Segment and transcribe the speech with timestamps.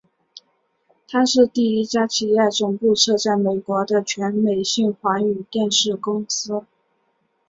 [1.07, 6.65] 它是第一家企业总部设在美国的全美性华语电视公司。